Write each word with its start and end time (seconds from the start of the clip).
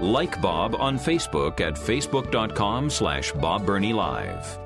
Like 0.00 0.40
Bob 0.42 0.74
on 0.74 0.98
Facebook 0.98 1.60
at 1.60 1.74
facebook.com 1.74 2.90
slash 2.90 3.32
Bob 3.32 3.68
Live. 3.68 4.58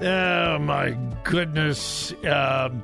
Oh, 0.00 0.58
my 0.60 0.96
goodness. 1.24 2.14
Um, 2.24 2.82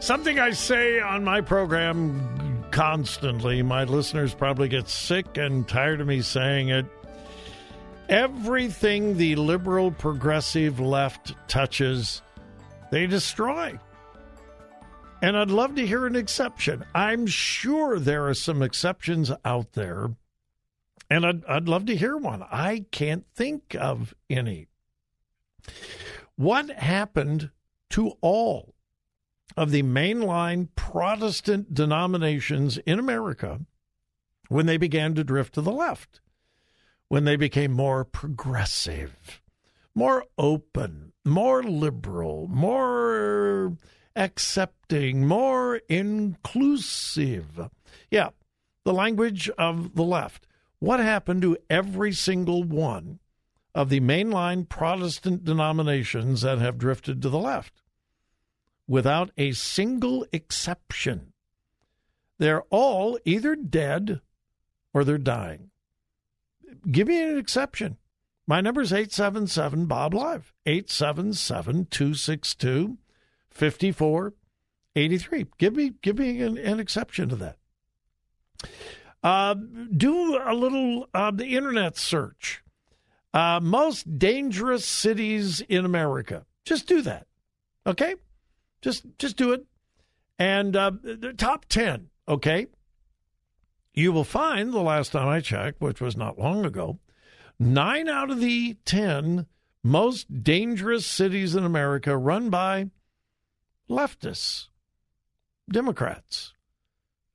something 0.00 0.38
I 0.38 0.50
say 0.50 1.00
on 1.00 1.22
my 1.22 1.40
program 1.40 2.64
constantly. 2.70 3.62
My 3.62 3.84
listeners 3.84 4.34
probably 4.34 4.68
get 4.68 4.88
sick 4.88 5.36
and 5.36 5.68
tired 5.68 6.00
of 6.00 6.06
me 6.06 6.22
saying 6.22 6.70
it. 6.70 6.86
Everything 8.08 9.16
the 9.16 9.36
liberal 9.36 9.90
progressive 9.90 10.80
left 10.80 11.34
touches, 11.48 12.22
they 12.90 13.06
destroy. 13.06 13.78
And 15.26 15.36
I'd 15.36 15.50
love 15.50 15.74
to 15.74 15.84
hear 15.84 16.06
an 16.06 16.14
exception. 16.14 16.84
I'm 16.94 17.26
sure 17.26 17.98
there 17.98 18.28
are 18.28 18.34
some 18.34 18.62
exceptions 18.62 19.32
out 19.44 19.72
there, 19.72 20.14
and 21.10 21.26
I'd, 21.26 21.44
I'd 21.46 21.68
love 21.68 21.86
to 21.86 21.96
hear 21.96 22.16
one. 22.16 22.44
I 22.44 22.84
can't 22.92 23.26
think 23.34 23.74
of 23.74 24.14
any. 24.30 24.68
What 26.36 26.70
happened 26.70 27.50
to 27.90 28.12
all 28.20 28.76
of 29.56 29.72
the 29.72 29.82
mainline 29.82 30.68
Protestant 30.76 31.74
denominations 31.74 32.78
in 32.78 33.00
America 33.00 33.62
when 34.48 34.66
they 34.66 34.76
began 34.76 35.16
to 35.16 35.24
drift 35.24 35.54
to 35.54 35.60
the 35.60 35.72
left? 35.72 36.20
When 37.08 37.24
they 37.24 37.34
became 37.34 37.72
more 37.72 38.04
progressive, 38.04 39.42
more 39.92 40.24
open, 40.38 41.14
more 41.24 41.64
liberal, 41.64 42.46
more 42.46 43.76
accepting, 44.16 45.26
more 45.26 45.76
inclusive. 45.88 47.68
Yeah, 48.10 48.30
the 48.84 48.94
language 48.94 49.48
of 49.50 49.94
the 49.94 50.02
left. 50.02 50.46
What 50.78 51.00
happened 51.00 51.42
to 51.42 51.58
every 51.70 52.12
single 52.12 52.64
one 52.64 53.20
of 53.74 53.88
the 53.90 54.00
mainline 54.00 54.68
Protestant 54.68 55.44
denominations 55.44 56.40
that 56.42 56.58
have 56.58 56.78
drifted 56.78 57.22
to 57.22 57.28
the 57.28 57.38
left? 57.38 57.82
Without 58.88 59.30
a 59.36 59.52
single 59.52 60.26
exception. 60.32 61.32
They're 62.38 62.62
all 62.70 63.18
either 63.24 63.56
dead 63.56 64.20
or 64.94 65.04
they're 65.04 65.18
dying. 65.18 65.70
Give 66.90 67.08
me 67.08 67.22
an 67.22 67.38
exception. 67.38 67.96
My 68.46 68.60
number 68.60 68.80
is 68.80 68.92
877 68.92 69.86
Bob 69.86 70.14
Live, 70.14 70.52
877 70.66 71.86
262 71.86 72.98
5483. 73.56 75.46
Give 75.58 75.74
me, 75.74 75.92
give 76.02 76.18
me 76.18 76.40
an, 76.42 76.58
an 76.58 76.78
exception 76.78 77.28
to 77.30 77.36
that. 77.36 77.56
Uh, 79.22 79.54
do 79.54 80.38
a 80.44 80.54
little 80.54 81.08
uh, 81.12 81.30
the 81.30 81.56
internet 81.56 81.96
search. 81.96 82.62
Uh, 83.34 83.60
most 83.60 84.18
dangerous 84.18 84.86
cities 84.86 85.60
in 85.62 85.84
America. 85.84 86.46
Just 86.64 86.86
do 86.86 87.02
that. 87.02 87.26
Okay? 87.86 88.14
Just 88.82 89.04
just 89.18 89.36
do 89.36 89.52
it. 89.52 89.64
And 90.38 90.76
uh, 90.76 90.92
the 91.02 91.34
top 91.36 91.64
10, 91.66 92.08
okay? 92.28 92.66
You 93.94 94.12
will 94.12 94.24
find 94.24 94.72
the 94.72 94.80
last 94.80 95.12
time 95.12 95.28
I 95.28 95.40
checked, 95.40 95.80
which 95.80 96.00
was 96.00 96.16
not 96.16 96.38
long 96.38 96.66
ago, 96.66 96.98
nine 97.58 98.08
out 98.08 98.30
of 98.30 98.40
the 98.40 98.76
10 98.84 99.46
most 99.82 100.42
dangerous 100.42 101.06
cities 101.06 101.54
in 101.54 101.64
America 101.64 102.16
run 102.16 102.50
by 102.50 102.90
leftists, 103.88 104.68
Democrats. 105.70 106.52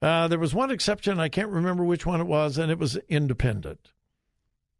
Uh, 0.01 0.27
there 0.27 0.39
was 0.39 0.53
one 0.53 0.71
exception. 0.71 1.19
I 1.19 1.29
can't 1.29 1.49
remember 1.49 1.83
which 1.83 2.05
one 2.05 2.21
it 2.21 2.27
was, 2.27 2.57
and 2.57 2.71
it 2.71 2.79
was 2.79 2.97
independent. 3.07 3.91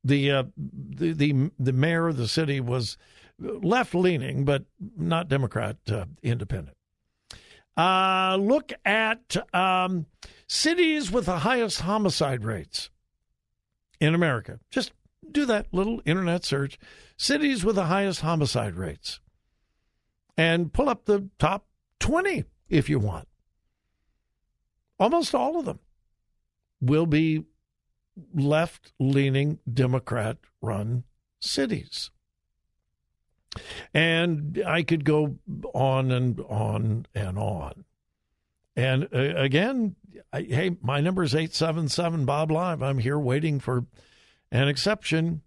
The 0.03 0.31
uh, 0.31 0.43
the, 0.57 1.13
the 1.13 1.51
the 1.59 1.73
mayor 1.73 2.07
of 2.07 2.17
the 2.17 2.27
city 2.27 2.59
was 2.59 2.97
left 3.39 3.93
leaning, 3.93 4.45
but 4.45 4.65
not 4.97 5.27
Democrat, 5.29 5.77
uh, 5.91 6.05
independent. 6.23 6.75
Uh, 7.77 8.37
look 8.39 8.73
at 8.83 9.37
um, 9.53 10.07
cities 10.47 11.11
with 11.11 11.25
the 11.25 11.39
highest 11.39 11.81
homicide 11.81 12.43
rates 12.43 12.89
in 13.99 14.15
America. 14.15 14.59
Just 14.71 14.91
do 15.31 15.45
that 15.45 15.67
little 15.71 16.01
internet 16.05 16.43
search. 16.43 16.77
Cities 17.15 17.63
with 17.63 17.75
the 17.75 17.85
highest 17.85 18.21
homicide 18.21 18.75
rates 18.75 19.19
and 20.37 20.73
pull 20.73 20.89
up 20.89 21.05
the 21.05 21.29
top 21.39 21.65
20 21.99 22.45
if 22.69 22.89
you 22.89 22.99
want. 22.99 23.27
Almost 24.99 25.33
all 25.33 25.59
of 25.59 25.65
them 25.65 25.79
will 26.79 27.05
be 27.05 27.45
left 28.33 28.93
leaning 28.99 29.59
Democrat 29.71 30.37
run 30.61 31.03
cities. 31.39 32.11
And 33.93 34.63
I 34.65 34.83
could 34.83 35.03
go 35.03 35.37
on 35.73 36.11
and 36.11 36.39
on 36.41 37.05
and 37.13 37.37
on. 37.37 37.85
And 38.75 39.09
uh, 39.13 39.35
again, 39.35 39.95
I, 40.31 40.41
hey, 40.41 40.77
my 40.81 41.01
number 41.01 41.23
is 41.23 41.35
877 41.35 42.25
Bob 42.25 42.51
Live. 42.51 42.81
I'm 42.81 42.99
here 42.99 43.19
waiting 43.19 43.59
for 43.59 43.85
an 44.51 44.67
exception 44.69 45.41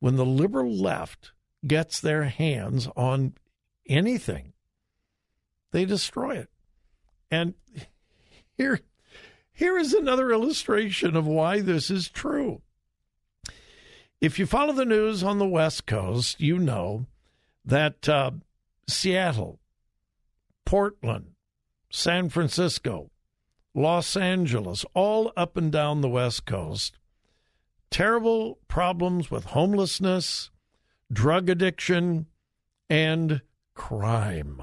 when 0.00 0.16
the 0.16 0.24
liberal 0.24 0.72
left 0.72 1.32
gets 1.66 2.00
their 2.00 2.24
hands 2.24 2.88
on 2.96 3.34
anything, 3.88 4.52
they 5.72 5.84
destroy 5.84 6.36
it. 6.36 6.50
And 7.30 7.54
here, 8.56 8.80
here 9.52 9.76
is 9.76 9.92
another 9.92 10.30
illustration 10.30 11.16
of 11.16 11.26
why 11.26 11.60
this 11.60 11.90
is 11.90 12.08
true. 12.08 12.62
If 14.20 14.38
you 14.38 14.46
follow 14.46 14.72
the 14.72 14.84
news 14.84 15.22
on 15.22 15.38
the 15.38 15.46
West 15.46 15.86
Coast, 15.86 16.40
you 16.40 16.58
know 16.58 17.06
that 17.64 18.08
uh, 18.08 18.32
Seattle, 18.88 19.60
Portland, 20.64 21.32
San 21.90 22.28
Francisco, 22.28 23.10
Los 23.74 24.16
Angeles, 24.16 24.84
all 24.94 25.32
up 25.36 25.56
and 25.56 25.70
down 25.70 26.00
the 26.00 26.08
West 26.08 26.46
Coast, 26.46 26.98
terrible 27.90 28.58
problems 28.66 29.30
with 29.30 29.44
homelessness, 29.44 30.50
drug 31.12 31.48
addiction, 31.48 32.26
and 32.90 33.42
crime, 33.78 34.60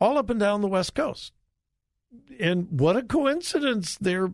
all 0.00 0.16
up 0.16 0.30
and 0.30 0.40
down 0.40 0.62
the 0.62 0.68
West 0.68 0.94
Coast. 0.94 1.32
And 2.38 2.80
what 2.80 2.96
a 2.96 3.02
coincidence! 3.02 3.98
They're 4.00 4.32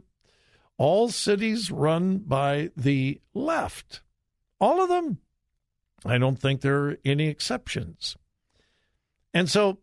all 0.76 1.08
cities 1.08 1.70
run 1.70 2.18
by 2.18 2.70
the 2.76 3.20
left. 3.34 4.02
All 4.60 4.82
of 4.82 4.90
them. 4.90 5.18
I 6.04 6.18
don't 6.18 6.38
think 6.38 6.60
there 6.60 6.84
are 6.84 6.98
any 7.04 7.26
exceptions. 7.28 8.16
And 9.34 9.50
so, 9.50 9.78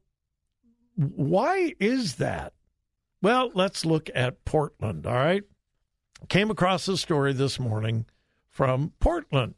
why 0.96 1.74
is 1.80 2.16
that? 2.16 2.54
Well, 3.22 3.52
let's 3.56 3.84
look 3.84 4.10
at 4.14 4.46
Portland, 4.46 5.08
all 5.08 5.14
right? 5.16 5.44
Came 6.30 6.52
across 6.52 6.88
a 6.88 6.98
story 6.98 7.34
this 7.34 7.60
morning 7.60 8.06
from 8.48 8.94
Portland. 9.00 9.56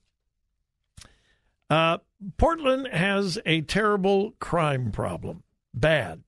Uh, 1.76 1.98
Portland 2.38 2.88
has 2.88 3.38
a 3.46 3.60
terrible 3.60 4.32
crime 4.40 4.94
problem. 4.94 5.44
Bad. 5.74 6.24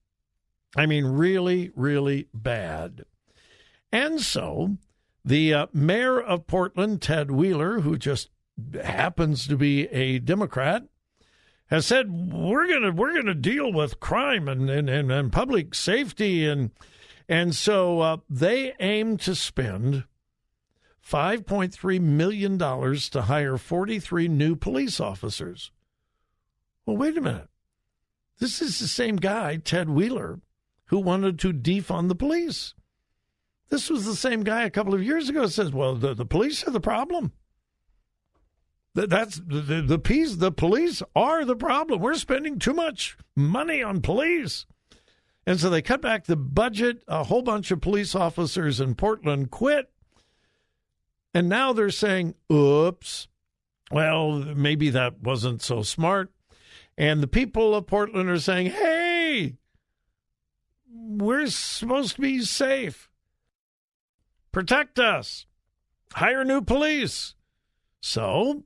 I 0.76 0.86
mean, 0.86 1.06
really, 1.06 1.72
really 1.74 2.28
bad. 2.34 3.06
And 3.90 4.20
so 4.20 4.76
the 5.24 5.54
uh, 5.54 5.68
mayor 5.72 6.20
of 6.20 6.48
Portland, 6.48 7.02
Ted 7.02 7.32
Wheeler, 7.32 7.80
who 7.80 7.98
just 7.98 8.28
happens 8.84 9.48
to 9.48 9.56
be 9.56 9.88
a 9.88 10.20
Democrat, 10.20 10.84
has 11.68 11.86
said 11.86 12.12
we're 12.12 12.68
gonna 12.68 12.92
we're 12.92 13.16
gonna 13.16 13.34
deal 13.34 13.72
with 13.72 14.02
crime 14.02 14.50
and 14.50 14.70
and, 14.70 14.90
and, 14.90 15.10
and 15.10 15.32
public 15.32 15.74
safety 15.74 16.46
and 16.46 16.72
and 17.30 17.56
so 17.56 18.02
uh, 18.02 18.18
they 18.30 18.74
aim 18.82 19.16
to 19.20 19.34
spend 19.34 20.04
$5.3 21.10 22.02
million 22.02 22.58
to 22.58 23.22
hire 23.24 23.58
43 23.58 24.28
new 24.28 24.56
police 24.56 25.00
officers. 25.00 25.72
Well, 26.86 26.98
wait 26.98 27.18
a 27.18 27.22
minute. 27.22 27.48
This 28.40 28.62
is 28.62 28.80
the 28.80 28.88
same 28.88 29.16
guy, 29.16 29.58
Ted 29.58 29.90
Wheeler, 29.90 30.42
who 30.86 31.00
wanted 31.00 31.40
to 31.40 31.54
defund 31.54 32.10
the 32.10 32.16
police. 32.16 32.74
This 33.70 33.90
was 33.90 34.06
the 34.06 34.16
same 34.16 34.44
guy 34.44 34.64
a 34.64 34.70
couple 34.70 34.94
of 34.94 35.04
years 35.04 35.30
ago 35.30 35.48
says, 35.48 35.72
well, 35.72 35.96
the, 35.96 36.14
the 36.14 36.26
police 36.26 36.68
are 36.68 36.72
the 36.72 36.80
problem. 36.80 37.32
That's 38.94 39.40
the, 39.46 39.84
the, 39.86 40.00
police, 40.00 40.36
the 40.38 40.52
police 40.52 41.04
are 41.16 41.46
the 41.46 41.56
problem. 41.56 42.02
We're 42.02 42.16
spending 42.16 42.58
too 42.58 42.74
much 42.74 43.18
money 43.36 43.84
on 43.84 44.02
police. 44.02 44.66
And 45.46 45.60
so 45.60 45.70
they 45.70 45.82
cut 45.82 46.02
back 46.02 46.26
the 46.26 46.36
budget. 46.36 47.04
A 47.08 47.26
whole 47.26 47.44
bunch 47.44 47.70
of 47.70 47.80
police 47.80 48.16
officers 48.16 48.80
in 48.80 48.96
Portland 48.96 49.52
quit. 49.52 49.92
And 51.38 51.50
now 51.50 51.72
they're 51.72 51.92
saying, 51.92 52.34
oops, 52.52 53.28
well, 53.92 54.40
maybe 54.40 54.90
that 54.90 55.22
wasn't 55.22 55.62
so 55.62 55.84
smart. 55.84 56.32
And 56.98 57.22
the 57.22 57.28
people 57.28 57.76
of 57.76 57.86
Portland 57.86 58.28
are 58.28 58.40
saying, 58.40 58.72
hey, 58.72 59.54
we're 60.92 61.46
supposed 61.46 62.16
to 62.16 62.22
be 62.22 62.42
safe. 62.42 63.12
Protect 64.52 64.98
us. 64.98 65.46
Hire 66.14 66.44
new 66.44 66.60
police. 66.60 67.36
So, 68.02 68.64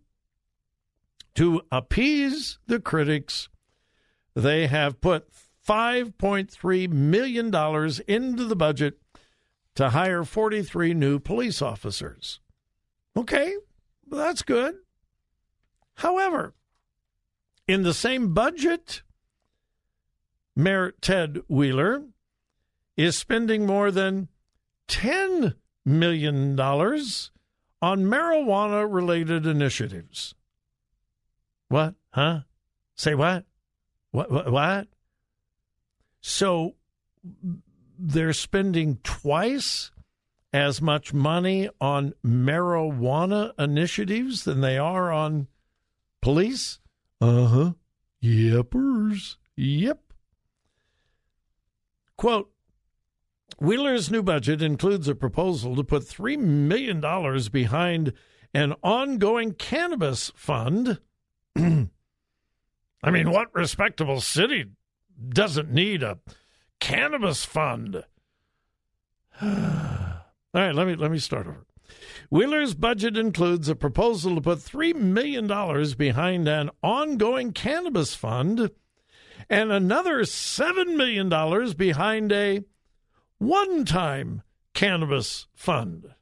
to 1.35 1.63
appease 1.73 2.57
the 2.68 2.79
critics, 2.79 3.50
they 4.33 4.68
have 4.68 5.01
put 5.01 5.27
$5.3 5.68 6.89
million 6.89 7.47
into 8.07 8.45
the 8.45 8.56
budget 8.56 8.97
to 9.75 9.89
hire 9.89 10.23
43 10.23 10.94
new 10.94 11.19
police 11.19 11.62
officers. 11.62 12.39
Okay, 13.15 13.55
that's 14.09 14.41
good. 14.41 14.75
However, 15.95 16.53
in 17.67 17.83
the 17.83 17.93
same 17.93 18.33
budget, 18.33 19.03
Mayor 20.55 20.91
Ted 21.01 21.39
Wheeler 21.47 22.03
is 22.97 23.17
spending 23.17 23.65
more 23.65 23.91
than 23.91 24.29
$10 24.87 25.55
million 25.85 26.59
on 26.59 28.03
marijuana 28.03 28.91
related 28.91 29.45
initiatives. 29.45 30.35
What? 31.69 31.95
Huh? 32.11 32.41
Say 32.95 33.15
what? 33.15 33.45
What? 34.11 34.31
What? 34.31 34.51
what? 34.51 34.87
So 36.21 36.75
they're 37.97 38.33
spending 38.33 38.99
twice 39.03 39.91
as 40.53 40.81
much 40.81 41.13
money 41.13 41.69
on 41.80 42.13
marijuana 42.25 43.53
initiatives 43.57 44.44
than 44.44 44.62
they 44.62 44.77
are 44.77 45.12
on 45.12 45.48
police? 46.21 46.80
Uh 47.19 47.45
huh. 47.45 47.71
Yepers. 48.24 49.38
Yep. 49.56 50.00
Quote 52.18 52.51
Wheeler's 53.59 54.09
new 54.12 54.24
budget 54.24 54.62
includes 54.62 55.07
a 55.07 55.15
proposal 55.15 55.75
to 55.75 55.83
put 55.83 56.03
$3 56.03 56.38
million 56.39 57.01
behind 57.51 58.13
an 58.54 58.74
ongoing 58.83 59.54
cannabis 59.54 60.31
fund. 60.36 61.00
I 61.57 63.09
mean, 63.09 63.31
what 63.31 63.54
respectable 63.54 64.21
city 64.21 64.65
doesn't 65.30 65.71
need 65.71 66.04
a 66.04 66.19
cannabis 66.80 67.45
fund? 67.45 68.04
All 70.53 70.62
right, 70.62 70.75
let 70.75 70.88
me 70.88 70.95
let 70.95 71.12
me 71.12 71.19
start 71.19 71.48
over. 71.48 71.65
Wheeler's 72.30 72.74
budget 72.74 73.18
includes 73.18 73.69
a 73.69 73.75
proposal 73.75 74.36
to 74.36 74.42
put 74.42 74.59
$3 74.59 74.95
million 74.95 75.48
behind 75.98 76.48
an 76.48 76.69
ongoing 76.81 77.51
cannabis 77.51 78.15
fund 78.15 78.71
and 79.50 79.71
another 79.71 80.19
$7 80.21 80.95
million 80.95 81.30
behind 81.75 82.31
a 82.31 82.63
one 83.38 83.86
time 83.86 84.44
cannabis 84.74 85.48
fund. 85.53 86.13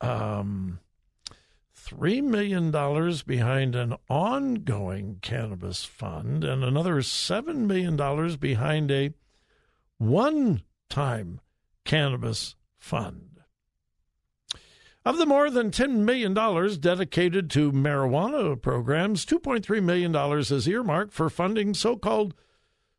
Um, 0.00 0.80
$3 1.76 2.22
million 2.22 2.70
behind 3.26 3.76
an 3.76 3.94
ongoing 4.08 5.18
cannabis 5.22 5.84
fund 5.84 6.42
and 6.42 6.64
another 6.64 6.96
$7 6.96 7.56
million 7.56 8.36
behind 8.38 8.90
a 8.90 9.12
one 9.98 10.62
time 10.92 11.40
cannabis 11.86 12.54
fund. 12.76 13.40
Of 15.06 15.16
the 15.16 15.24
more 15.24 15.48
than 15.48 15.70
$10 15.70 16.00
million 16.00 16.34
dedicated 16.78 17.50
to 17.50 17.72
marijuana 17.72 18.60
programs, 18.60 19.24
$2.3 19.24 19.82
million 19.82 20.14
is 20.38 20.68
earmarked 20.68 21.14
for 21.14 21.30
funding 21.30 21.72
so 21.72 21.96
called 21.96 22.34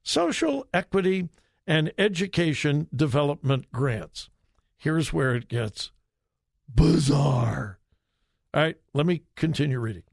social 0.01 0.65
equity 0.73 1.29
and 1.67 1.93
education 1.99 2.87
development 2.93 3.71
grants. 3.71 4.31
Here's 4.75 5.13
where 5.13 5.35
it 5.35 5.47
gets 5.47 5.91
bizarre. 6.73 7.77
All 8.55 8.63
right, 8.63 8.75
let 8.95 9.05
me 9.05 9.21
continue 9.35 9.79
reading. 9.79 10.03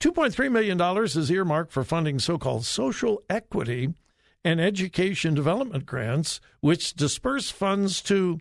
$2.3 0.00 0.50
million 0.50 0.80
is 1.04 1.30
earmarked 1.30 1.70
for 1.70 1.84
funding 1.84 2.18
so 2.18 2.38
called 2.38 2.64
social 2.64 3.22
equity 3.28 3.92
and 4.46 4.60
education 4.60 5.34
development 5.34 5.84
grants, 5.84 6.40
which 6.60 6.94
disperse 6.94 7.50
funds 7.50 8.00
to 8.00 8.38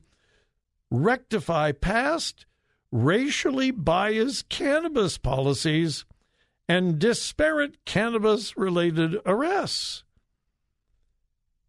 rectify 0.91 1.71
past 1.71 2.45
racially 2.91 3.71
biased 3.71 4.47
cannabis 4.47 5.17
policies 5.17 6.05
and 6.69 6.99
disparate 6.99 7.83
cannabis 7.85 8.55
related 8.55 9.15
arrests. 9.25 10.03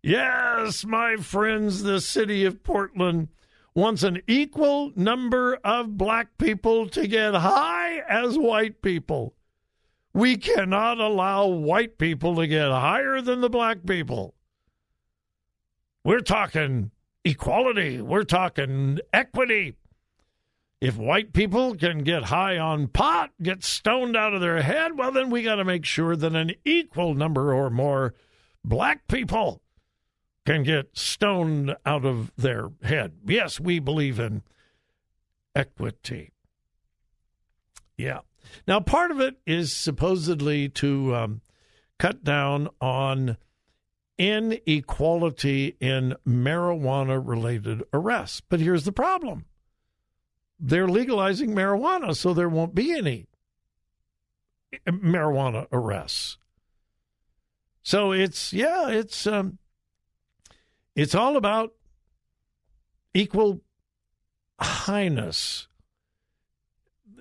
Yes, 0.03 0.85
my 0.85 1.17
friends, 1.17 1.83
the 1.83 2.03
city 2.03 2.45
of 2.45 2.63
Portland 2.63 3.29
wants 3.75 4.03
an 4.03 4.21
equal 4.27 4.93
number 4.97 5.55
of 5.65 5.97
black 5.97 6.37
people 6.37 6.91
to 6.91 7.07
get 7.07 7.33
high 7.33 8.01
as 8.07 8.37
white 8.37 8.83
people. 8.83 9.35
We 10.17 10.39
cannot 10.39 10.99
allow 10.99 11.47
white 11.47 11.99
people 11.99 12.37
to 12.37 12.47
get 12.47 12.71
higher 12.71 13.21
than 13.21 13.43
the 13.43 13.51
black 13.51 13.85
people. 13.85 14.33
We're 16.05 16.21
talking 16.21 16.91
equality, 17.23 18.01
we're 18.01 18.25
talking 18.25 18.99
equity. 19.13 19.77
If 20.81 20.97
white 20.97 21.35
people 21.35 21.75
can 21.75 21.99
get 21.99 22.25
high 22.25 22.57
on 22.57 22.89
pot, 22.89 23.33
get 23.43 23.63
stoned 23.63 24.17
out 24.17 24.33
of 24.33 24.41
their 24.41 24.63
head, 24.63 24.97
well, 24.97 25.13
then 25.13 25.29
we 25.29 25.43
got 25.43 25.57
to 25.57 25.67
make 25.67 25.85
sure 25.85 26.17
that 26.17 26.35
an 26.35 26.53
equal 26.65 27.13
number 27.13 27.53
or 27.53 27.69
more 27.69 28.15
black 28.65 29.09
people 29.09 29.61
can 30.47 30.63
get 30.63 30.97
stoned 30.97 31.77
out 31.85 32.07
of 32.07 32.33
their 32.39 32.71
head. 32.83 33.13
Yes, 33.27 33.61
we 33.61 33.81
believe 33.81 34.19
in 34.19 34.41
equity. 35.55 36.33
Yeah. 37.99 38.21
Now, 38.67 38.81
part 38.81 39.11
of 39.11 39.21
it 39.21 39.37
is 39.47 39.73
supposedly 39.73 40.69
to 40.71 41.15
um, 41.15 41.41
cut 41.99 42.25
down 42.25 42.69
on 42.81 43.37
inequality 44.19 45.77
in 45.81 46.17
marijuana 46.27 47.21
related 47.23 47.83
arrests. 47.93 48.41
But 48.41 48.61
here's 48.61 48.85
the 48.85 48.93
problem 48.93 49.45
they're 50.59 50.89
legalizing 50.89 51.51
marijuana, 51.51 52.17
so 52.17 52.33
there 52.33 52.49
won't 52.49 52.75
be 52.75 52.97
any 52.97 53.27
marijuana 54.87 55.67
arrests. 55.71 56.39
So 57.83 58.13
it's, 58.13 58.53
yeah, 58.53 58.89
it's, 58.89 59.27
um, 59.27 59.59
it's 60.95 61.15
all 61.15 61.37
about 61.37 61.73
equal 63.15 63.61
highness. 64.59 65.69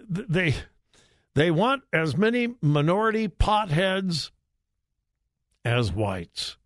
They 0.08 0.56
they 1.36 1.52
want 1.52 1.84
as 1.94 2.18
many 2.18 2.56
minority 2.62 3.28
potheads 3.28 4.32
as 5.64 5.92
whites. 5.92 6.58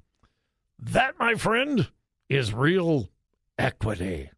That, 0.77 1.15
my 1.19 1.33
friend, 1.33 1.89
is 2.29 2.53
real 2.53 3.09
equity. 3.57 4.29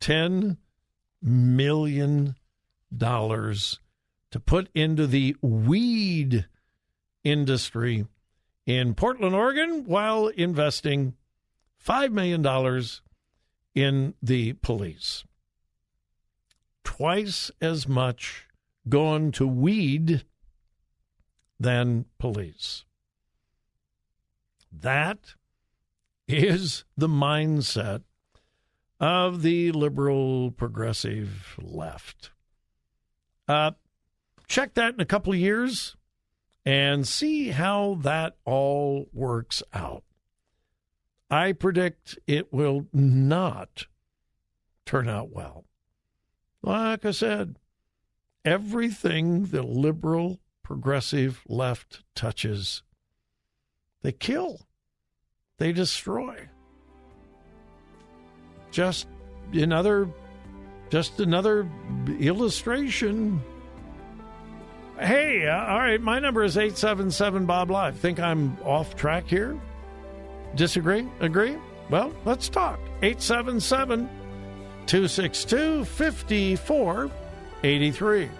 $10 0.00 0.56
million 1.20 2.36
to 2.98 4.40
put 4.44 4.68
into 4.74 5.06
the 5.06 5.36
weed 5.42 6.46
industry 7.24 8.06
in 8.66 8.94
Portland, 8.94 9.34
Oregon, 9.34 9.84
while 9.84 10.28
investing 10.28 11.14
$5 11.84 12.12
million 12.12 12.84
in 13.74 14.14
the 14.22 14.52
police 14.54 15.24
twice 16.84 17.50
as 17.60 17.86
much 17.88 18.48
gone 18.88 19.32
to 19.32 19.46
weed 19.46 20.24
than 21.58 22.04
police. 22.18 22.84
That 24.72 25.34
is 26.26 26.84
the 26.96 27.08
mindset 27.08 28.02
of 28.98 29.42
the 29.42 29.72
liberal 29.72 30.50
progressive 30.50 31.58
left. 31.60 32.30
Uh, 33.48 33.72
check 34.46 34.74
that 34.74 34.94
in 34.94 35.00
a 35.00 35.06
couple 35.06 35.32
of 35.32 35.38
years 35.38 35.96
and 36.64 37.06
see 37.06 37.48
how 37.48 37.98
that 38.02 38.36
all 38.44 39.08
works 39.12 39.62
out. 39.74 40.04
I 41.30 41.52
predict 41.52 42.18
it 42.26 42.52
will 42.52 42.86
not 42.92 43.86
turn 44.84 45.08
out 45.08 45.30
well. 45.30 45.64
Like 46.62 47.04
I 47.04 47.10
said, 47.10 47.56
everything 48.44 49.46
the 49.46 49.62
liberal, 49.62 50.40
progressive 50.62 51.42
left 51.48 52.02
touches, 52.14 52.82
they 54.02 54.12
kill, 54.12 54.66
they 55.58 55.72
destroy. 55.72 56.48
Just 58.70 59.06
another, 59.52 60.08
just 60.90 61.20
another 61.20 61.68
illustration. 62.20 63.42
Hey, 64.98 65.46
uh, 65.46 65.66
all 65.66 65.78
right, 65.78 66.00
my 66.00 66.20
number 66.20 66.44
is 66.44 66.56
877 66.56 67.44
Bob 67.44 67.70
Live. 67.70 67.96
Think 67.96 68.20
I'm 68.20 68.56
off 68.64 68.94
track 68.94 69.26
here? 69.26 69.58
Disagree? 70.54 71.08
Agree? 71.20 71.56
Well, 71.90 72.12
let's 72.24 72.48
talk. 72.48 72.78
877 73.02 74.08
262 74.86 75.84
5483. 75.84 78.30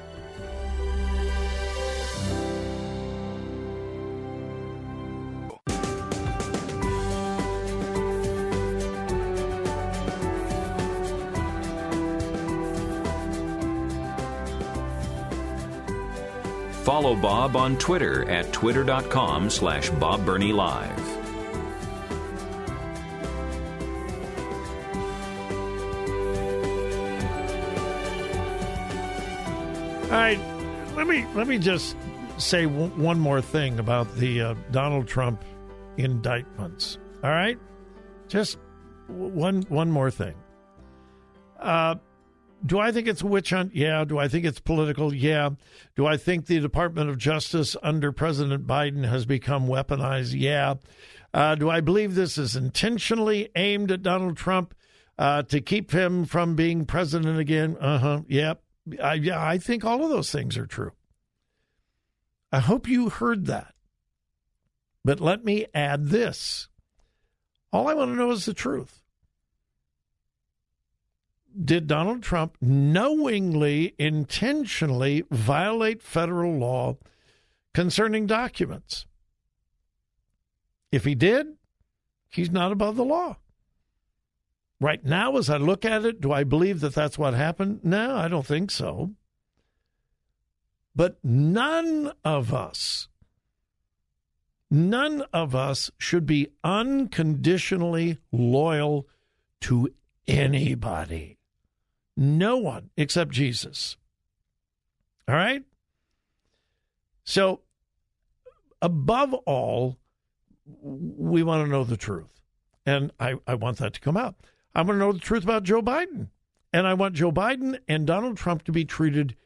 Follow 16.83 17.15
Bob 17.15 17.57
on 17.57 17.79
Twitter 17.79 18.29
at 18.29 18.53
twitter.com 18.53 19.51
slash 19.51 19.89
Bob 19.91 20.27
Live. 20.53 21.12
Right, 30.19 30.39
let 30.97 31.07
me 31.07 31.25
let 31.35 31.47
me 31.47 31.59
just 31.59 31.97
say 32.39 32.65
w- 32.65 32.89
one 32.91 33.19
more 33.19 33.41
thing 33.41 33.79
about 33.79 34.15
the 34.17 34.41
uh, 34.41 34.55
Donald 34.71 35.07
Trump 35.09 35.45
indictments. 35.97 36.99
All 37.23 37.31
right, 37.31 37.59
just 38.29 38.59
w- 39.09 39.29
one 39.33 39.63
one 39.69 39.91
more 39.91 40.11
thing. 40.11 40.35
Uh, 41.59 41.95
do 42.65 42.79
I 42.79 42.93
think 42.93 43.09
it's 43.09 43.23
a 43.23 43.27
witch 43.27 43.51
hunt? 43.51 43.75
Yeah. 43.75 44.05
Do 44.05 44.19
I 44.19 44.29
think 44.29 44.45
it's 44.45 44.61
political? 44.61 45.13
Yeah. 45.13 45.51
Do 45.97 46.07
I 46.07 46.17
think 46.17 46.47
the 46.47 46.61
Department 46.61 47.11
of 47.11 47.19
Justice 47.19 47.77
under 47.83 48.13
President 48.13 48.67
Biden 48.67 49.05
has 49.09 49.27
become 49.27 49.67
weaponized? 49.67 50.35
Yeah. 50.39 50.75
Uh, 51.35 51.55
do 51.57 51.71
I 51.71 51.81
believe 51.81 52.15
this 52.15 52.39
is 52.39 52.55
intentionally 52.55 53.49
aimed 53.57 53.91
at 53.91 54.03
Donald 54.03 54.37
Trump 54.37 54.75
uh, 55.19 55.43
to 55.45 55.61
keep 55.61 55.91
him 55.91 56.25
from 56.25 56.55
being 56.55 56.85
president 56.85 57.39
again? 57.39 57.77
Uh 57.81 57.99
huh. 57.99 58.21
Yep. 58.29 58.63
I, 59.03 59.15
yeah, 59.15 59.45
I 59.45 59.59
think 59.59 59.85
all 59.85 60.03
of 60.03 60.11
those 60.11 60.31
things 60.31 60.57
are 60.57 60.67
true. 60.67 60.93
I 62.51 62.59
hope 62.59 62.89
you 62.89 63.09
heard 63.09 63.47
that. 63.47 63.75
But 65.05 65.21
let 65.21 65.45
me 65.45 65.67
add 65.75 66.09
this. 66.09 66.69
All 67.73 67.89
I 67.89 67.95
want 67.95 68.11
to 68.11 68.17
know 68.17 68.31
is 68.31 68.45
the 68.45 68.55
truth. 68.55 69.03
Did 71.65 71.87
Donald 71.87 72.23
Trump 72.23 72.57
knowingly, 72.61 73.95
intentionally 73.99 75.25
violate 75.31 76.03
federal 76.03 76.53
law 76.57 76.97
concerning 77.75 78.27
documents? 78.27 79.07
If 80.91 81.05
he 81.05 81.15
did, 81.15 81.55
he's 82.31 82.51
not 82.51 82.73
above 82.73 82.97
the 82.97 83.05
law. 83.05 83.37
Right 84.83 85.05
now, 85.05 85.37
as 85.37 85.49
I 85.49 85.59
look 85.59 85.85
at 85.85 86.05
it, 86.05 86.21
do 86.21 86.33
I 86.33 86.43
believe 86.43 86.81
that 86.81 86.93
that's 86.93 87.17
what 87.17 87.35
happened? 87.35 87.85
No, 87.85 88.17
I 88.17 88.27
don't 88.27 88.45
think 88.45 88.73
so. 88.73 89.13
But 90.93 91.21
none 91.23 92.11
of 92.25 92.53
us, 92.53 93.07
none 94.69 95.23
of 95.33 95.55
us 95.55 95.93
should 95.99 96.27
be 96.27 96.49
unconditionally 96.65 98.19
loyal 98.33 99.07
to 99.61 99.89
anybody. 100.27 101.39
No 102.17 102.57
one 102.57 102.91
except 102.97 103.31
Jesus. 103.31 103.97
All 105.29 105.37
right? 105.37 105.63
So, 107.23 107.61
above 108.83 109.33
all, 109.47 109.97
we 110.67 111.45
want 111.45 111.65
to 111.65 111.71
know 111.71 111.85
the 111.85 111.97
truth. 111.97 112.43
And 112.85 113.13
I, 113.21 113.37
I 113.47 113.55
want 113.55 113.79
that 113.79 113.93
to 113.95 114.01
come 114.01 114.17
out. 114.17 114.35
I 114.75 114.83
want 114.83 114.97
to 114.97 114.99
know 114.99 115.13
the 115.13 115.19
truth 115.19 115.45
about 115.45 115.65
Joe 115.65 115.83
Biden. 115.83 116.29
And 116.73 116.87
I 116.87 116.95
want 116.95 117.15
Joe 117.15 117.31
Biden 117.31 117.79
and 117.87 118.07
Donald 118.07 118.39
Trump 118.39 118.65
to 118.65 118.73
be 118.73 118.85
treated 118.85 119.37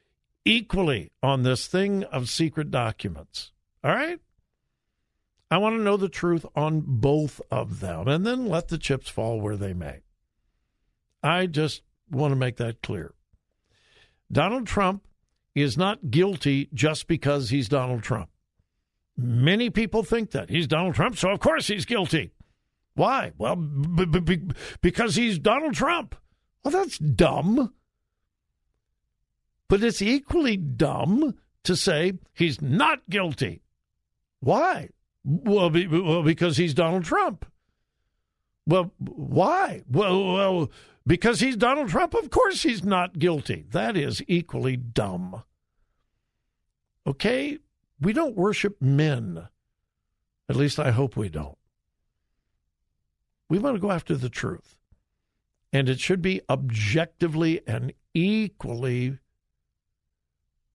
equally 0.44 1.10
on 1.22 1.42
this 1.42 1.66
thing 1.66 2.04
of 2.04 2.28
secret 2.28 2.70
documents. 2.70 3.50
All 3.82 3.90
right? 3.90 4.20
I 5.50 5.58
want 5.58 5.76
to 5.76 5.82
know 5.82 5.96
the 5.96 6.08
truth 6.08 6.46
on 6.54 6.82
both 6.86 7.40
of 7.50 7.80
them 7.80 8.08
and 8.08 8.26
then 8.26 8.46
let 8.46 8.68
the 8.68 8.78
chips 8.78 9.08
fall 9.08 9.40
where 9.40 9.56
they 9.56 9.72
may. 9.72 10.00
I 11.22 11.46
just 11.46 11.82
want 12.10 12.32
to 12.32 12.36
make 12.36 12.56
that 12.56 12.82
clear. 12.82 13.14
Donald 14.30 14.66
Trump 14.66 15.06
is 15.54 15.76
not 15.76 16.10
guilty 16.10 16.68
just 16.74 17.06
because 17.06 17.50
he's 17.50 17.68
Donald 17.68 18.02
Trump. 18.02 18.28
Many 19.16 19.70
people 19.70 20.02
think 20.02 20.32
that. 20.32 20.50
He's 20.50 20.66
Donald 20.66 20.94
Trump, 20.94 21.16
so 21.16 21.30
of 21.30 21.40
course 21.40 21.68
he's 21.68 21.84
guilty. 21.84 22.32
Why? 22.96 23.32
Well, 23.38 23.56
b- 23.56 24.06
b- 24.06 24.50
because 24.80 25.14
he's 25.14 25.38
Donald 25.38 25.74
Trump. 25.74 26.16
Well, 26.64 26.72
that's 26.72 26.98
dumb. 26.98 27.72
But 29.68 29.82
it's 29.84 30.02
equally 30.02 30.56
dumb 30.56 31.34
to 31.64 31.76
say 31.76 32.14
he's 32.32 32.60
not 32.60 33.08
guilty. 33.08 33.62
Why? 34.40 34.88
Well, 35.24 35.70
be, 35.70 35.86
well 35.86 36.22
because 36.22 36.56
he's 36.56 36.72
Donald 36.74 37.04
Trump. 37.04 37.44
Well, 38.66 38.92
why? 38.98 39.82
Well, 39.90 40.34
well, 40.34 40.70
because 41.06 41.40
he's 41.40 41.56
Donald 41.56 41.90
Trump. 41.90 42.14
Of 42.14 42.30
course, 42.30 42.62
he's 42.62 42.82
not 42.82 43.18
guilty. 43.18 43.66
That 43.70 43.96
is 43.96 44.22
equally 44.26 44.76
dumb. 44.76 45.42
Okay, 47.06 47.58
we 48.00 48.12
don't 48.12 48.36
worship 48.36 48.80
men. 48.80 49.48
At 50.48 50.56
least 50.56 50.78
I 50.78 50.92
hope 50.92 51.16
we 51.16 51.28
don't. 51.28 51.58
We 53.48 53.58
want 53.58 53.76
to 53.76 53.80
go 53.80 53.90
after 53.90 54.16
the 54.16 54.28
truth. 54.28 54.76
And 55.72 55.88
it 55.88 56.00
should 56.00 56.22
be 56.22 56.40
objectively 56.48 57.60
and 57.66 57.92
equally 58.14 59.18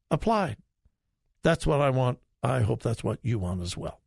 applied. 0.10 0.58
That's 1.44 1.66
what 1.66 1.82
I 1.82 1.90
want. 1.90 2.20
I 2.44 2.62
hope 2.62 2.84
that's 2.84 3.04
what 3.04 3.20
you 3.24 3.40
want 3.40 3.62
as 3.62 3.76
well. 3.76 4.00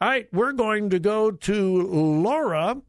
All 0.00 0.08
right, 0.08 0.26
we're 0.32 0.52
going 0.52 0.90
to 0.90 0.98
go 0.98 1.30
to 1.30 1.82
Laura 1.82 2.82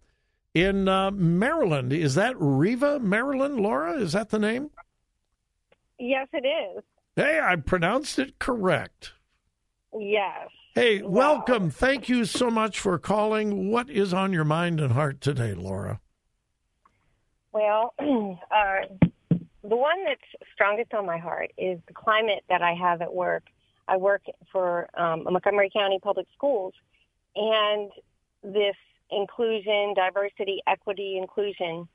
in 0.54 0.88
uh, 0.88 1.12
Maryland. 1.12 1.94
Is 1.94 2.16
that 2.16 2.36
Riva, 2.40 3.00
Maryland? 3.00 3.60
Laura, 3.60 4.00
is 4.00 4.14
that 4.14 4.30
the 4.30 4.40
name? 4.40 4.72
Yes, 6.00 6.28
it 6.34 6.46
is. 6.46 6.84
Hey, 7.16 7.40
I 7.42 7.56
pronounced 7.58 8.20
it 8.20 8.40
correct. 8.40 9.14
Yes. 9.98 10.50
Hey, 10.76 11.02
Wow. 11.02 11.10
welcome. 11.10 11.70
Thank 11.70 12.10
you 12.10 12.26
so 12.26 12.52
much 12.52 12.80
for 12.80 13.00
calling. 13.00 13.72
What 13.72 13.90
is 13.90 14.14
on 14.14 14.34
your 14.34 14.44
mind 14.44 14.82
and 14.82 14.92
heart 14.92 15.22
today, 15.22 15.54
Laura? 15.54 16.02
Well, 17.54 17.94
uh, 18.00 18.82
the 19.30 19.76
one 19.76 20.04
that's 20.04 20.22
strongest 20.54 20.94
on 20.94 21.06
my 21.06 21.18
heart 21.18 21.52
is 21.58 21.80
the 21.88 21.94
climate 21.94 22.44
that 22.50 22.62
I 22.62 22.74
have 22.74 23.02
at 23.02 23.14
work. 23.14 23.44
I 23.88 23.96
work 23.96 24.24
for 24.52 24.90
um, 25.00 25.24
Montgomery 25.24 25.70
County 25.72 26.00
Public 26.02 26.28
Schools, 26.36 26.74
and 27.38 27.90
this 28.44 28.76
inclusion, 29.12 29.94
diversity, 29.96 30.62
equity, 30.68 31.18
inclusion 31.18 31.88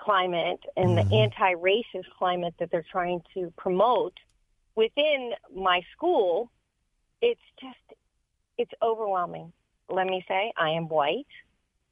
climate 0.00 0.60
and 0.76 0.96
the 0.96 1.04
anti-racist 1.14 2.08
climate 2.16 2.54
that 2.58 2.70
they're 2.70 2.86
trying 2.90 3.20
to 3.34 3.52
promote 3.58 4.14
within 4.74 5.32
my 5.54 5.82
school, 5.92 6.50
it's 7.20 7.40
just, 7.60 7.76
it's 8.60 8.72
overwhelming. 8.82 9.52
Let 9.88 10.06
me 10.06 10.22
say, 10.28 10.52
I 10.56 10.70
am 10.70 10.88
white 10.88 11.26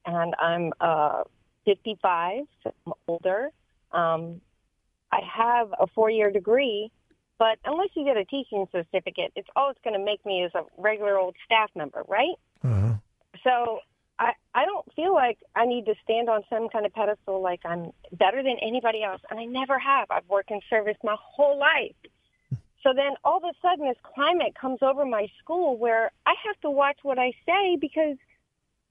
and 0.04 0.34
I'm 0.38 0.72
uh, 0.80 1.24
55, 1.64 2.44
so 2.62 2.74
I'm 2.86 2.92
older. 3.08 3.48
Um, 3.90 4.42
I 5.10 5.20
have 5.34 5.72
a 5.80 5.86
four-year 5.86 6.30
degree, 6.30 6.92
but 7.38 7.58
unless 7.64 7.88
you 7.94 8.04
get 8.04 8.18
a 8.18 8.24
teaching 8.26 8.66
certificate, 8.70 9.32
it's 9.34 9.48
all 9.56 9.70
it's 9.70 9.80
going 9.82 9.98
to 9.98 10.04
make 10.04 10.24
me 10.26 10.44
is 10.44 10.52
a 10.54 10.64
regular 10.76 11.16
old 11.16 11.36
staff 11.46 11.70
member, 11.74 12.04
right? 12.06 12.36
Uh-huh. 12.62 12.94
So 13.42 13.78
I 14.18 14.32
I 14.54 14.66
don't 14.66 14.92
feel 14.94 15.14
like 15.14 15.38
I 15.56 15.64
need 15.64 15.86
to 15.86 15.94
stand 16.04 16.28
on 16.28 16.42
some 16.50 16.68
kind 16.68 16.84
of 16.84 16.92
pedestal 16.92 17.40
like 17.40 17.60
I'm 17.64 17.92
better 18.12 18.42
than 18.42 18.56
anybody 18.60 19.02
else, 19.02 19.22
and 19.30 19.40
I 19.40 19.44
never 19.44 19.78
have. 19.78 20.08
I've 20.10 20.28
worked 20.28 20.50
in 20.50 20.60
service 20.68 20.96
my 21.02 21.16
whole 21.18 21.58
life. 21.58 21.94
So 22.82 22.92
then 22.94 23.14
all 23.24 23.38
of 23.38 23.44
a 23.44 23.52
sudden 23.60 23.86
this 23.86 23.96
climate 24.02 24.54
comes 24.60 24.78
over 24.82 25.04
my 25.04 25.26
school 25.42 25.76
where 25.76 26.12
I 26.26 26.34
have 26.46 26.60
to 26.60 26.70
watch 26.70 26.98
what 27.02 27.18
I 27.18 27.32
say 27.44 27.76
because 27.80 28.16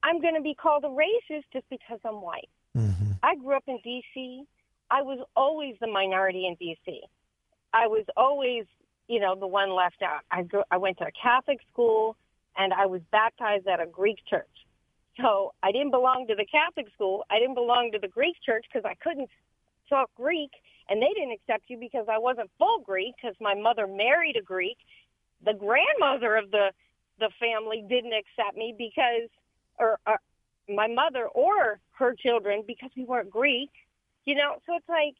I'm 0.02 0.20
going 0.20 0.34
to 0.34 0.42
be 0.42 0.54
called 0.54 0.84
a 0.84 0.88
racist 0.88 1.44
just 1.52 1.68
because 1.70 1.98
I'm 2.04 2.20
white. 2.20 2.50
Mm-hmm. 2.76 3.12
I 3.22 3.34
grew 3.36 3.56
up 3.56 3.64
in 3.66 3.78
D.C. 3.82 4.44
I 4.90 5.02
was 5.02 5.18
always 5.36 5.76
the 5.80 5.86
minority 5.86 6.46
in 6.46 6.54
D.C. 6.56 7.00
I 7.72 7.86
was 7.86 8.04
always, 8.16 8.64
you 9.08 9.20
know, 9.20 9.34
the 9.34 9.46
one 9.46 9.74
left 9.74 10.02
out. 10.02 10.20
I 10.30 10.42
grew, 10.42 10.62
I 10.70 10.76
went 10.76 10.98
to 10.98 11.04
a 11.04 11.12
Catholic 11.20 11.58
school 11.72 12.16
and 12.56 12.72
I 12.72 12.86
was 12.86 13.00
baptized 13.10 13.66
at 13.66 13.80
a 13.80 13.86
Greek 13.86 14.18
church. 14.28 14.46
So 15.20 15.52
I 15.62 15.72
didn't 15.72 15.90
belong 15.90 16.26
to 16.28 16.34
the 16.34 16.46
Catholic 16.46 16.92
school. 16.94 17.24
I 17.30 17.38
didn't 17.38 17.54
belong 17.54 17.90
to 17.92 17.98
the 17.98 18.08
Greek 18.08 18.36
church 18.44 18.66
because 18.72 18.88
I 18.88 18.94
couldn't 19.02 19.30
talk 19.88 20.10
Greek, 20.16 20.50
and 20.88 21.02
they 21.02 21.12
didn't 21.14 21.32
accept 21.32 21.64
you 21.68 21.76
because 21.78 22.06
I 22.10 22.18
wasn't 22.18 22.50
full 22.58 22.80
Greek 22.80 23.14
because 23.20 23.36
my 23.40 23.54
mother 23.54 23.86
married 23.86 24.36
a 24.36 24.42
Greek. 24.42 24.78
The 25.44 25.54
grandmother 25.54 26.36
of 26.36 26.50
the 26.50 26.70
the 27.18 27.30
family 27.40 27.84
didn't 27.88 28.12
accept 28.12 28.56
me 28.56 28.74
because, 28.76 29.28
or, 29.78 29.98
or 30.06 30.20
my 30.68 30.86
mother 30.86 31.26
or 31.26 31.80
her 31.98 32.14
children 32.14 32.62
because 32.66 32.90
we 32.96 33.04
weren't 33.04 33.30
Greek. 33.30 33.70
You 34.24 34.36
know, 34.36 34.56
so 34.66 34.76
it's 34.76 34.88
like, 34.88 35.14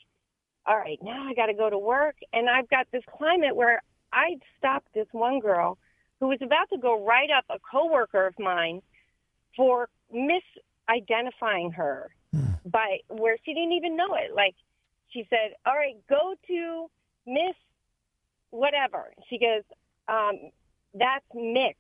all 0.66 0.76
right, 0.76 0.98
now 1.02 1.26
I 1.28 1.34
got 1.34 1.46
to 1.46 1.54
go 1.54 1.70
to 1.70 1.78
work, 1.78 2.16
and 2.32 2.48
I've 2.48 2.68
got 2.68 2.86
this 2.92 3.02
climate 3.16 3.56
where 3.56 3.82
I 4.12 4.36
stopped 4.58 4.92
this 4.94 5.06
one 5.12 5.40
girl 5.40 5.78
who 6.20 6.28
was 6.28 6.38
about 6.42 6.68
to 6.70 6.78
go 6.78 7.04
write 7.04 7.30
up 7.36 7.44
a 7.48 7.58
coworker 7.58 8.26
of 8.26 8.38
mine 8.38 8.82
for 9.56 9.88
misidentifying 10.14 11.74
her 11.74 12.10
hmm. 12.32 12.46
by 12.66 12.98
where 13.08 13.36
she 13.44 13.54
didn't 13.54 13.72
even 13.72 13.96
know 13.96 14.14
it. 14.14 14.34
Like 14.34 14.54
she 15.10 15.26
said, 15.30 15.54
"All 15.66 15.76
right, 15.76 15.96
go 16.08 16.34
to 16.48 16.90
Miss 17.26 17.56
whatever." 18.50 19.12
She 19.28 19.38
goes, 19.38 19.62
um, 20.08 20.50
"That's 20.94 21.24
mix," 21.34 21.78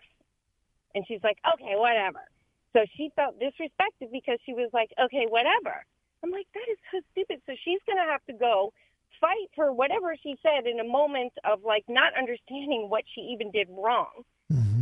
and 0.94 1.06
she's 1.06 1.22
like, 1.22 1.38
"Okay, 1.54 1.76
whatever." 1.76 2.28
So 2.72 2.84
she 2.96 3.10
felt 3.16 3.38
disrespected 3.40 4.10
because 4.12 4.38
she 4.44 4.52
was 4.52 4.70
like, 4.72 4.92
"Okay, 4.98 5.26
whatever." 5.26 5.84
I'm 6.22 6.30
like, 6.30 6.46
"That 6.54 6.68
is 6.70 6.78
so 6.90 7.00
stupid." 7.12 7.42
So 7.46 7.54
she's 7.64 7.80
gonna 7.86 8.10
have 8.10 8.24
to 8.26 8.32
go 8.32 8.72
fight 9.20 9.50
for 9.54 9.72
whatever 9.72 10.16
she 10.16 10.36
said 10.42 10.66
in 10.66 10.80
a 10.80 10.84
moment 10.84 11.32
of 11.44 11.64
like 11.64 11.84
not 11.88 12.14
understanding 12.16 12.88
what 12.88 13.04
she 13.14 13.20
even 13.22 13.50
did 13.50 13.68
wrong. 13.70 14.24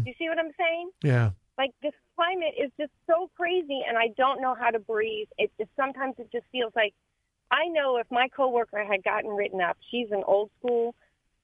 You 0.06 0.14
see 0.18 0.28
what 0.28 0.38
I'm 0.38 0.52
saying? 0.56 0.90
Yeah. 1.02 1.30
Like 1.58 1.72
this 1.82 1.94
climate 2.14 2.54
is 2.56 2.70
just 2.78 2.92
so 3.06 3.30
crazy, 3.36 3.82
and 3.86 3.98
I 3.98 4.08
don't 4.16 4.40
know 4.40 4.54
how 4.54 4.70
to 4.70 4.78
breathe. 4.78 5.28
It 5.38 5.50
just 5.58 5.70
sometimes 5.74 6.14
it 6.18 6.30
just 6.30 6.46
feels 6.52 6.72
like 6.76 6.94
I 7.50 7.68
know 7.68 7.96
if 7.98 8.06
my 8.10 8.28
coworker 8.28 8.84
had 8.84 9.04
gotten 9.04 9.30
written 9.30 9.60
up, 9.60 9.76
she's 9.90 10.10
an 10.10 10.22
old 10.26 10.50
school, 10.58 10.94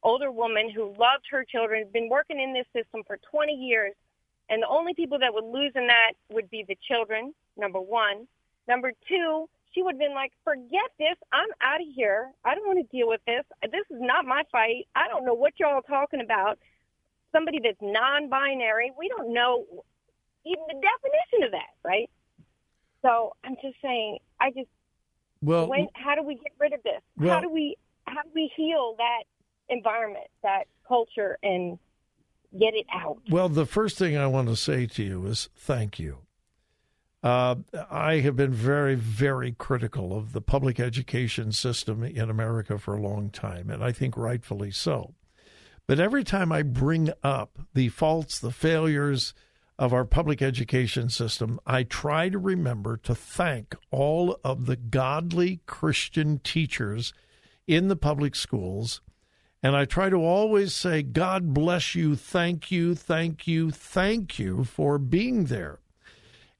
older 0.03 0.31
woman 0.31 0.71
who 0.71 0.87
loved 0.99 1.27
her 1.31 1.45
children, 1.45 1.87
been 1.93 2.09
working 2.09 2.41
in 2.41 2.53
this 2.53 2.67
system 2.73 3.03
for 3.07 3.19
20 3.31 3.53
years, 3.53 3.95
and 4.49 4.63
the 4.63 4.69
only 4.69 4.95
people 4.95 5.19
that 5.21 5.33
would 5.33 5.45
lose 5.45 5.73
in 5.75 5.87
that 5.87 6.13
would 6.31 6.51
be 6.51 6.65
the 6.67 6.77
children. 6.89 7.33
Number 7.57 7.81
one, 7.81 8.27
number 8.67 8.93
two, 9.09 9.49
she 9.73 9.83
would 9.83 9.95
have 9.95 10.01
been 10.01 10.15
like, 10.15 10.33
"Forget 10.45 10.91
this. 10.99 11.17
I'm 11.33 11.49
out 11.61 11.81
of 11.81 11.87
here. 11.95 12.33
I 12.45 12.55
don't 12.55 12.67
want 12.67 12.79
to 12.79 12.97
deal 12.97 13.09
with 13.09 13.25
this. 13.25 13.45
This 13.71 13.87
is 13.91 14.01
not 14.01 14.27
my 14.27 14.43
fight. 14.51 14.89
I 14.95 15.09
don't 15.09 15.25
know 15.25 15.35
what 15.35 15.59
y'all 15.59 15.79
are 15.79 15.83
talking 15.83 16.21
about." 16.21 16.59
Somebody 17.31 17.61
that's 17.61 17.81
non-binary, 17.81 18.93
we 18.99 19.09
don't 19.09 19.33
know 19.33 19.65
even 20.45 20.65
the 20.67 20.75
definition 20.75 21.45
of 21.45 21.53
that, 21.53 21.71
right? 21.83 22.11
So 23.01 23.35
I'm 23.45 23.57
just 23.63 23.81
saying, 23.81 24.19
I 24.41 24.51
just 24.51 24.69
Well, 25.43 25.69
when 25.69 25.89
how 25.95 26.15
do 26.15 26.23
we 26.23 26.37
get 26.37 26.53
rid 26.59 26.73
of 26.73 26.83
this? 26.83 27.01
Well- 27.17 27.35
how 27.35 27.41
do 27.41 27.51
we 27.51 27.77
how 28.07 28.23
do 28.23 28.31
we 28.35 28.51
heal 28.57 28.95
that 28.99 29.25
environment, 29.69 30.27
that 30.43 30.65
culture, 30.87 31.39
and 31.43 31.79
get 32.59 32.75
it 32.75 32.87
out? 32.93 33.19
Well, 33.29 33.49
the 33.49 33.67
first 33.67 33.99
thing 33.99 34.17
I 34.17 34.27
want 34.27 34.49
to 34.49 34.57
say 34.57 34.87
to 34.87 35.03
you 35.03 35.27
is 35.27 35.49
thank 35.57 35.99
you. 35.99 36.19
Uh, 37.23 37.57
I 37.89 38.15
have 38.17 38.35
been 38.35 38.53
very, 38.53 38.97
very 38.97 39.53
critical 39.53 40.17
of 40.17 40.33
the 40.33 40.41
public 40.41 40.81
education 40.81 41.53
system 41.53 42.03
in 42.03 42.29
America 42.29 42.79
for 42.79 42.97
a 42.97 43.01
long 43.01 43.31
time, 43.31 43.71
and 43.71 43.83
I 43.83 43.93
think 43.93 44.17
rightfully 44.17 44.73
so. 44.73 45.15
But 45.87 46.01
every 46.01 46.25
time 46.25 46.51
I 46.51 46.63
bring 46.63 47.11
up 47.23 47.61
the 47.75 47.91
faults, 47.91 48.41
the 48.41 48.51
failures 48.51 49.35
of 49.79 49.93
our 49.93 50.05
public 50.05 50.43
education 50.43 51.09
system, 51.09 51.59
I 51.67 51.83
try 51.83 52.29
to 52.29 52.39
remember 52.39 52.97
to 52.99 53.15
thank 53.15 53.75
all 53.91 54.39
of 54.45 54.67
the 54.67 54.77
godly 54.77 55.61
Christian 55.67 56.39
teachers 56.39 57.13
in 57.67 57.89
the 57.89 57.97
public 57.97 58.35
schools. 58.35 59.01
And 59.63 59.77
I 59.77 59.85
try 59.85 60.11
to 60.11 60.17
always 60.17 60.75
say, 60.75 61.03
God 61.03 61.55
bless 61.55 61.95
you, 61.95 62.17
thank 62.17 62.71
you, 62.71 62.95
thank 62.95 63.47
you, 63.47 63.71
thank 63.71 64.39
you 64.39 64.65
for 64.65 64.99
being 64.99 65.47
there. 65.47 65.79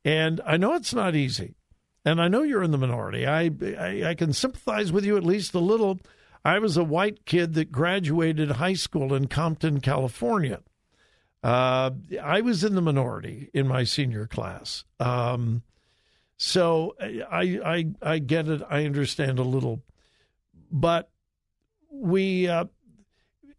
And 0.05 0.41
I 0.47 0.57
know 0.57 0.75
it's 0.75 0.95
not 0.95 1.15
easy. 1.15 1.55
And 2.05 2.21
I 2.21 2.29
know 2.29 2.43
you're 2.43 2.63
in 2.63 2.73
the 2.73 2.79
minority. 2.79 3.27
I, 3.27 3.51
I, 3.79 4.11
I 4.11 4.15
can 4.15 4.33
sympathize 4.33 4.93
with 4.93 5.05
you 5.05 5.17
at 5.17 5.25
least 5.25 5.55
a 5.55 5.61
little. 5.61 6.01
I 6.45 6.59
was 6.59 6.77
a 6.77 6.85
white 6.85 7.25
kid 7.25 7.55
that 7.55 7.71
graduated 7.71 8.53
high 8.53 8.75
school 8.75 9.15
in 9.15 9.29
Compton, 9.29 9.81
California. 9.81 10.61
Uh, 11.43 11.91
I 12.23 12.41
was 12.41 12.63
in 12.63 12.75
the 12.75 12.83
minority 12.83 13.51
in 13.53 13.67
my 13.67 13.85
senior 13.85 14.27
class. 14.27 14.85
Um, 15.01 15.63
so 16.37 16.95
I, 17.01 17.59
I, 17.65 18.11
I 18.15 18.19
get 18.19 18.49
it. 18.49 18.63
I 18.69 18.85
understand 18.85 19.39
a 19.39 19.45
little. 19.45 19.83
But 20.71 21.11
we, 21.91 22.49
uh, 22.49 22.67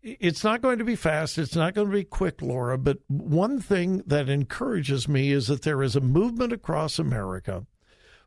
it's 0.02 0.44
not 0.44 0.62
going 0.62 0.80
to 0.80 0.86
be 0.86 0.96
fast. 0.96 1.38
It's 1.38 1.56
not 1.56 1.74
going 1.74 1.88
to 1.88 1.94
be 1.94 2.04
quick, 2.04 2.42
Laura. 2.42 2.78
But 2.78 3.00
one 3.08 3.60
thing 3.60 4.04
that 4.06 4.30
encourages 4.30 5.08
me 5.08 5.32
is 5.32 5.48
that 5.48 5.62
there 5.64 5.84
is 5.84 5.96
a 5.96 6.02
movement 6.02 6.54
across 6.54 7.00
America 7.00 7.66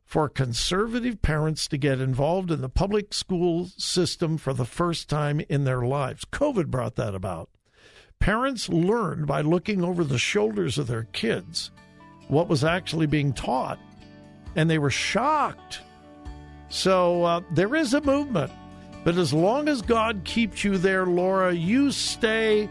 for 0.04 0.28
conservative 0.28 1.20
parents 1.20 1.66
to 1.68 1.76
get 1.76 2.00
involved 2.00 2.50
in 2.50 2.60
the 2.60 2.68
public 2.68 3.12
school 3.12 3.68
system 3.76 4.38
for 4.38 4.52
the 4.52 4.64
first 4.64 5.08
time 5.08 5.40
in 5.48 5.64
their 5.64 5.82
lives. 5.82 6.24
COVID 6.24 6.68
brought 6.68 6.94
that 6.96 7.14
about. 7.14 7.50
Parents 8.20 8.68
learned 8.68 9.26
by 9.26 9.40
looking 9.40 9.85
over 9.85 10.02
the 10.02 10.18
shoulders 10.18 10.79
of 10.79 10.87
their 10.87 11.05
kids 11.12 11.70
what 12.29 12.48
was 12.48 12.64
actually 12.64 13.07
being 13.07 13.33
taught, 13.33 13.79
and 14.57 14.68
they 14.68 14.79
were 14.79 14.90
shocked. 14.90 15.81
So 16.68 17.22
uh, 17.24 17.40
there 17.52 17.74
is 17.74 17.94
a 17.94 18.00
movement. 18.00 18.52
But 19.05 19.16
as 19.16 19.33
long 19.33 19.68
as 19.68 19.83
God 19.83 20.22
keeps 20.24 20.64
you 20.64 20.79
there, 20.79 21.07
Laura, 21.07 21.52
you 21.52 21.92
stay 21.92 22.68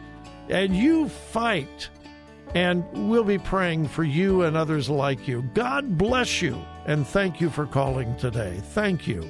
and 0.49 0.75
you 0.75 1.07
fight. 1.07 1.89
And 2.53 2.83
we'll 3.09 3.23
be 3.23 3.37
praying 3.37 3.87
for 3.87 4.03
you 4.03 4.43
and 4.43 4.57
others 4.57 4.89
like 4.89 5.27
you. 5.27 5.43
God 5.53 5.97
bless 5.97 6.41
you. 6.41 6.61
And 6.85 7.07
thank 7.07 7.39
you 7.39 7.49
for 7.49 7.65
calling 7.65 8.15
today. 8.17 8.61
Thank 8.73 9.07
you. 9.07 9.29